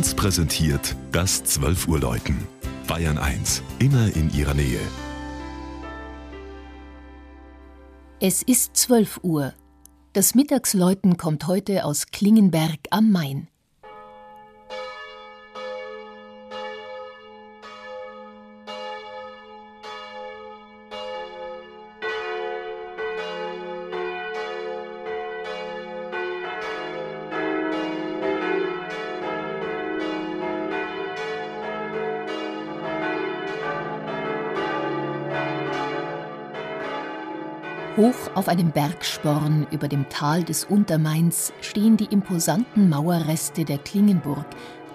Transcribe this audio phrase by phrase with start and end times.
[0.00, 2.48] 1 präsentiert das 12 Uhr Läuten.
[2.88, 4.80] Bayern 1, immer in ihrer Nähe.
[8.18, 9.52] Es ist 12 Uhr.
[10.14, 13.48] Das Mittagsläuten kommt heute aus Klingenberg am Main.
[37.96, 44.46] Hoch auf einem Bergsporn über dem Tal des Untermains stehen die imposanten Mauerreste der Klingenburg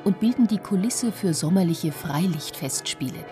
[0.05, 3.25] und bilden die Kulisse für sommerliche Freilichtfestspiele.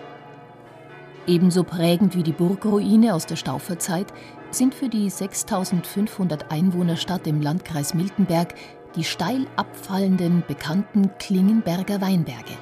[1.26, 4.12] Ebenso prägend wie die Burgruine aus der Stauferzeit
[4.50, 8.54] sind für die 6500 Einwohnerstadt im Landkreis Miltenberg
[8.96, 12.52] die steil abfallenden bekannten Klingenberger Weinberge.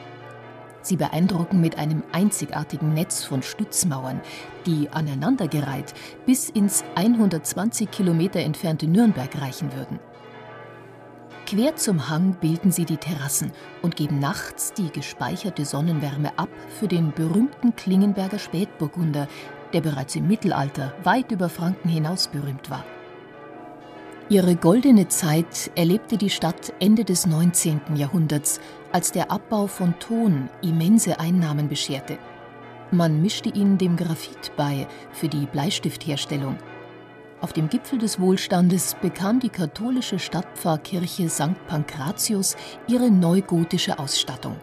[0.82, 4.20] Sie beeindrucken mit einem einzigartigen Netz von Stützmauern,
[4.66, 5.94] die aneinandergereiht
[6.26, 10.00] bis ins 120 Kilometer entfernte Nürnberg reichen würden.
[11.46, 16.48] Quer zum Hang bilden sie die Terrassen und geben nachts die gespeicherte Sonnenwärme ab
[16.80, 19.28] für den berühmten Klingenberger Spätburgunder,
[19.72, 22.84] der bereits im Mittelalter weit über Franken hinaus berühmt war.
[24.28, 27.80] Ihre goldene Zeit erlebte die Stadt Ende des 19.
[27.96, 28.60] Jahrhunderts,
[28.92, 32.18] als der Abbau von Ton immense Einnahmen bescherte.
[32.90, 36.56] Man mischte ihn dem Graphit bei für die Bleistiftherstellung.
[37.40, 41.56] Auf dem Gipfel des Wohlstandes bekam die katholische Stadtpfarrkirche St.
[41.66, 42.56] Pankratius
[42.86, 44.56] ihre neugotische Ausstattung.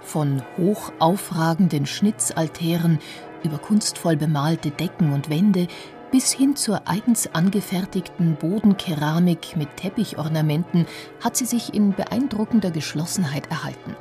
[0.00, 2.98] Von hoch aufragenden Schnitzaltären
[3.44, 5.68] über kunstvoll bemalte Decken und Wände
[6.14, 10.86] bis hin zur eigens angefertigten Bodenkeramik mit Teppichornamenten
[11.20, 13.96] hat sie sich in beeindruckender Geschlossenheit erhalten.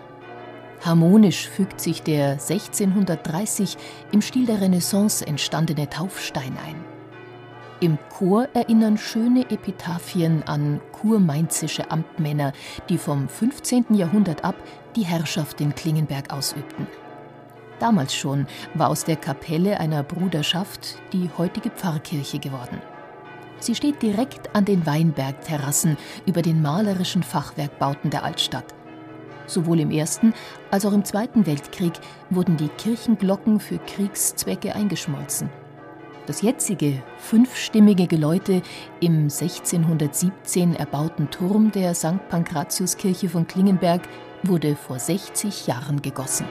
[0.81, 3.77] Harmonisch fügt sich der 1630
[4.11, 6.75] im Stil der Renaissance entstandene Taufstein ein.
[7.79, 12.53] Im Chor erinnern schöne Epitaphien an kurmainzische Amtmänner,
[12.89, 13.85] die vom 15.
[13.95, 14.55] Jahrhundert ab
[14.95, 16.85] die Herrschaft in Klingenberg ausübten.
[17.83, 22.81] Damals schon war aus der Kapelle einer Bruderschaft die heutige Pfarrkirche geworden.
[23.59, 28.73] Sie steht direkt an den Weinbergterrassen über den malerischen Fachwerkbauten der Altstadt.
[29.47, 30.33] Sowohl im Ersten
[30.71, 31.91] als auch im Zweiten Weltkrieg
[32.29, 35.49] wurden die Kirchenglocken für Kriegszwecke eingeschmolzen.
[36.25, 38.61] Das jetzige fünfstimmige Geläute
[39.01, 42.29] im 1617 erbauten Turm der St.
[42.29, 44.03] Pankratiuskirche von Klingenberg
[44.43, 46.45] wurde vor 60 Jahren gegossen.